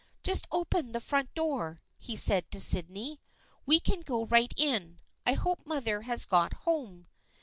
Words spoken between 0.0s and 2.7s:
"Just open the front door," he said to